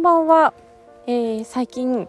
[0.00, 0.54] んばんは、
[1.06, 2.08] えー、最近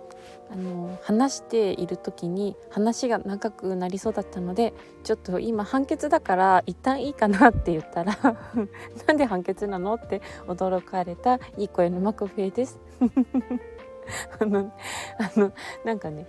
[0.50, 4.74] あの話している時に話が長くなりそうだったので
[5.04, 8.18] ちょっと今判決だから一旦いいかなって言ったら
[9.08, 12.80] なんで判決なのって驚かれたいい声のマコフェです。
[14.40, 14.72] あの
[15.18, 15.52] あの
[15.84, 16.26] なんかね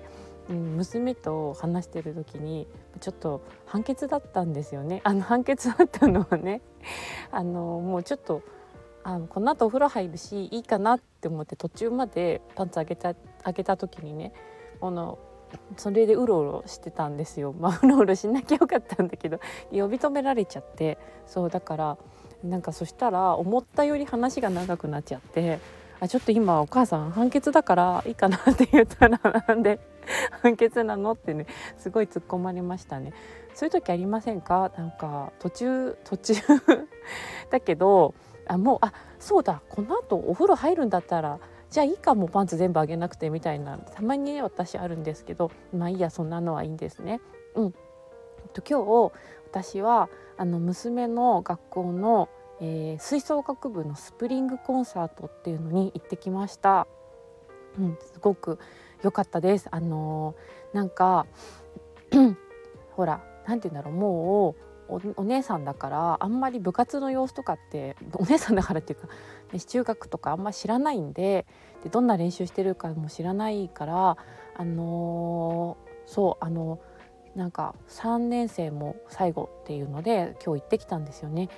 [0.50, 2.66] うん、娘と話してる時に
[3.00, 6.60] ちょっと判決だったんですよねあの判決だったのはね
[7.30, 8.42] あのもうちょっと
[9.04, 14.32] あのこの後お風呂入るしいいかなって思って途中までパンツ上げた上げた時にね
[14.80, 15.18] この
[15.76, 17.52] それでうろうろしてたんですよ。
[17.58, 19.38] まあ、うろうろしなきゃよかったんだけど
[19.70, 21.98] 呼び止められちゃってそうだから
[22.44, 25.58] なんかそしたら思ったより話が長くなっちゃって
[26.00, 29.78] あちょっと今お母さん判決だからいいかなって言ったら なんで
[30.42, 33.12] 判決なのってねすごい突っ込まれましたね。
[33.54, 34.70] そういう時ありませんか？
[34.78, 36.34] なんか途中途中
[37.50, 38.14] だけど
[38.52, 41.38] あもうあそうだこのあとお風呂入るんだったら
[41.70, 47.20] じゃあいいかもうパンツ全部あげなくてみたいなたまにね私あるんですけどまあいいやそんなのはいいんですね。
[47.54, 47.72] うん、
[48.52, 49.12] と今日
[49.50, 52.28] 私はあの娘の学校の、
[52.60, 56.86] えー、吹奏楽部のスプリングコンサートっていうのに行ってきました。
[57.78, 58.58] うん、すごく
[59.02, 59.68] 良かったです。
[59.70, 61.26] あのー、なんか
[62.92, 64.71] ほらなんて言うんだろうもう
[65.16, 69.08] お姉さんだからあんまり部活の様子とかってお姉さんだからっていうか、
[69.58, 71.46] 中学とかあんま知らないんで
[71.82, 74.16] でどんな練習してるかも知らないから
[74.56, 76.78] あのー、そうあの
[77.34, 81.48] なんか3年生も最後っていうので今日行ってきたんですよね。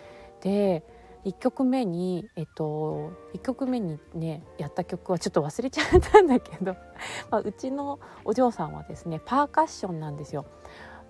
[0.40, 0.84] で
[1.24, 6.76] 1曲目にえっと1曲目にねやった曲はちょっと忘れちゃったんだけど、
[7.30, 10.44] まあ、うちのお嬢さんはですねパーカッションなんですよ。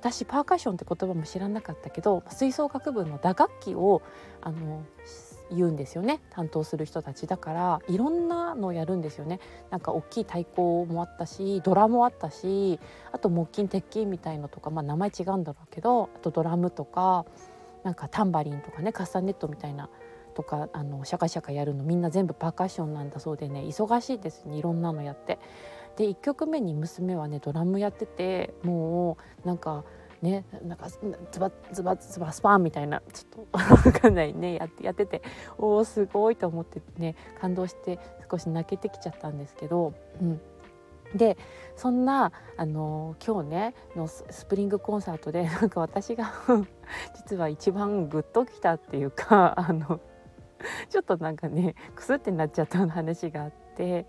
[0.04, 4.02] 私パーカッションって言葉も知らなかったけど吹奏楽部の打楽器を
[4.42, 4.84] あの
[5.50, 12.78] 言うんですよね担当する人たちだからいろんなのをやるんですよねなんか大きい太鼓もあったしドラもあったし
[13.12, 17.24] あと木琴鉄琴みたいのとか、まあ、名前違うんだろうけどあとドラムとか
[17.82, 19.88] なんかタンバリンとかねカスタネットみたいな
[20.34, 25.38] とかあのシャカシャカやるのみんな全部パーカッションなんだそうでね忙しいですねいろんなのやって。
[25.96, 29.84] で1曲目に娘はねドラムやっててもうなんか
[30.22, 33.58] ねなんかズバズバズバスパンみたいなちょっと
[33.90, 35.22] 分かんないねやってやってて
[35.58, 37.98] おおすごいと思ってね感動して
[38.30, 39.92] 少し泣けてきちゃったんですけど。
[40.20, 40.40] うん
[41.14, 41.38] で
[41.76, 46.32] そんなあの今日ねのスプリングコンサートでなんか私が
[47.14, 50.00] 実は一番グッときたっていうかあの
[50.88, 54.06] ちょっとなんかねクスってなっちゃった話があってえ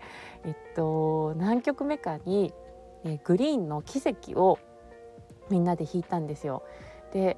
[0.50, 2.52] っと何曲目かに、
[3.04, 4.58] えグリーンの奇跡を
[5.50, 6.62] みんなで弾いたんですよ。
[7.12, 7.36] で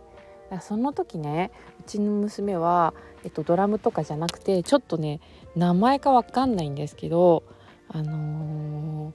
[0.61, 1.51] その時ね
[1.81, 5.21] うちの娘は、えっと、ドラムとかじゃなくてちょっとね
[5.55, 7.43] 名前か分かんないんですけど
[7.89, 9.13] あの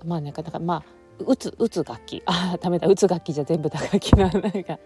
[0.00, 0.84] ー、まあなかなかまあ
[1.18, 2.22] 打つ打つ楽器。
[2.26, 2.88] あダメだ。
[2.88, 4.78] 打つ楽器じゃ全部打楽器ななんか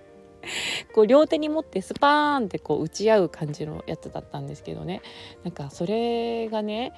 [0.94, 5.03] こう両手に持ってスパーンってこう打ち合う感じのやつだったんですけどね。
[5.44, 6.93] なんかそれがね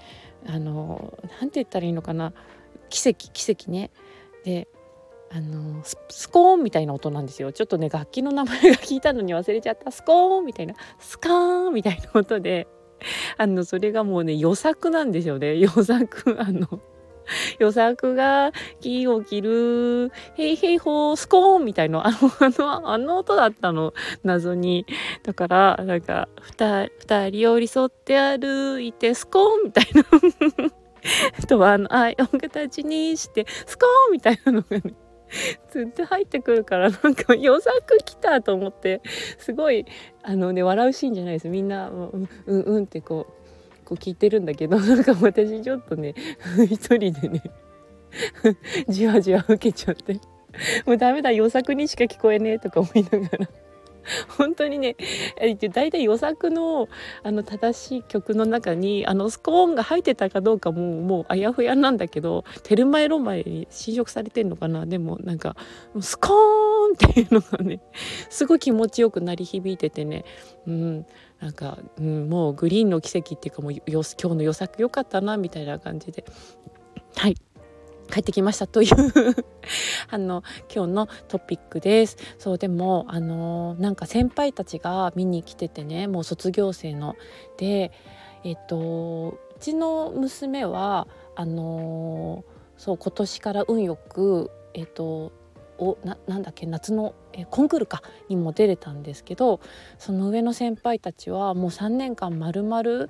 [0.47, 2.33] あのなんて言ったらいいのかな。
[2.89, 3.91] 奇跡奇跡ね。
[4.45, 4.69] で
[5.33, 7.53] あのスコーンみたいな音なんですよ。
[7.53, 9.91] ちょっとね楽器の名前が聞いたのに忘れちゃった。
[9.91, 10.75] スコーンみたいな。
[10.99, 12.67] スカーンみたいな音で。
[13.39, 15.57] あのそれがもうね予作なんですよね。
[15.57, 16.81] 予作あの
[17.59, 20.13] 予作が木を切る。
[20.35, 22.07] ヘイヘイホースコーンみたいな。
[22.07, 23.93] あのあのあの音だったの。
[24.23, 24.87] 謎に。
[25.23, 26.89] だからなんか二
[27.31, 30.05] 人寄り添って歩いてスコーンみたいな。
[31.43, 34.95] あとはあの愛を形にしてスコーンみたいなのがね
[35.71, 39.01] ずっと入ってくるからなんか予作来たと思って。
[39.39, 39.87] すごい
[40.23, 41.49] あのね笑うシーンじゃないです。
[41.49, 43.40] みんなううんうんってこう
[43.91, 46.15] こう聞いてるんだけど なんか私ちょっとね
[46.71, 47.43] 一人でね
[48.89, 50.15] じわじわ受けちゃって。
[50.85, 53.49] もうダメだ予作にしか聞こえねえとか思いながら。
[54.37, 54.97] 本当にね
[55.73, 56.89] 大体予作の
[57.23, 64.87] あの正しい曲の中にあのスコーンが入ってたかどうかももうあやふやなんだけどテルマエロマエに侵食されてんのかな。
[64.87, 65.55] でもなんか
[66.01, 67.81] スコーンっていうのがね
[68.31, 70.25] すごい気持ちよく鳴り響いててね、
[70.67, 71.07] うん、
[71.41, 76.25] なんか、うん、もうグリーンの奇跡っていうかもう今日の予作良かったなみたいな感じで
[77.17, 77.35] はい
[78.11, 78.91] 帰ってきましたという
[80.11, 80.43] あの
[80.75, 82.17] 今日のトピックです。
[82.39, 87.15] そうでもあのなんか先輩たちが見に来ててねもう卒業生の。
[87.57, 87.93] で
[88.43, 91.07] えっとうちの娘は
[91.37, 92.45] あの
[92.77, 95.33] そう今年から運よくえっと
[95.81, 99.61] おななんだっけ夏のえコンクールかにも出れたんですけど
[99.99, 103.09] その上の先輩たちはもう3年間まるまる、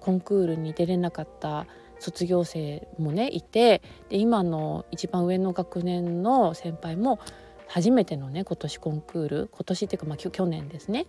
[0.00, 1.66] コンクールに出れなかった
[1.98, 7.18] 卒業生もねいてで今の一番上の学年の先輩も
[7.66, 11.06] 初めてのね今年コンクール今年っていうかまあ去年ですね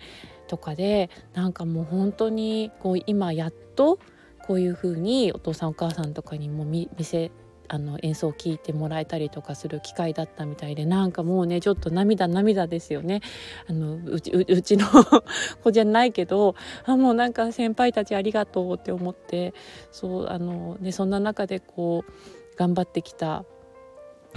[0.48, 4.00] とかでなんかもう本当にこう今やっと
[4.46, 7.32] こういう風にお父さんお母さんとかにも見せ
[7.70, 13.22] あの演奏を聴いてもらえたりとかする機会だったみたいでなんかもうねちょっと涙涙ですよね
[13.68, 14.88] あのうちうちの
[15.64, 16.56] 子じゃないけど
[16.86, 19.54] あもうなんか先輩たちありがとうって思って
[19.92, 23.46] そうあの、ね、そんな中でこう頑張ってきた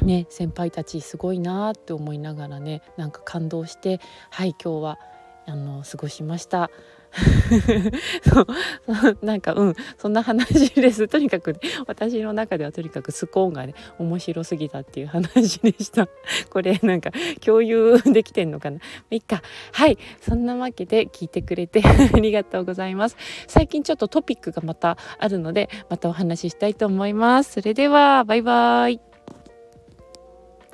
[0.00, 4.00] ね、先輩たちすごいなって思いながらねなんか感動して
[4.30, 4.98] はい今日は
[5.46, 6.70] あの過ごしました。
[8.24, 11.08] そうなんかうんそんな話です。
[11.08, 16.08] とにかく、ね、私の中ではとにかくスコーンがね面白すぎたっていう話でした。
[16.50, 17.10] これなんか
[17.40, 18.78] 共有できてんのかな。
[19.10, 19.42] いいか。
[19.72, 19.98] はい。
[20.20, 21.82] そんなわけで聞いてくれて
[22.14, 23.16] ありがとうございます。
[23.46, 27.52] 最近ちょっとトピックがまたあるのでまたお話ししたいと思います。
[27.52, 29.00] それではバイバイ。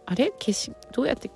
[0.06, 0.32] あれ？
[0.38, 1.30] 消しどうやって